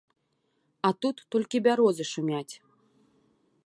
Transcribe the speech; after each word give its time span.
А 0.89 0.91
тут 1.05 1.21
толькі 1.37 1.63
бярозы 1.69 2.05
шумяць. 2.13 2.51